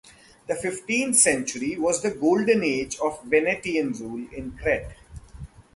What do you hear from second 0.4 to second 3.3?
The fifteenth century was the golden age of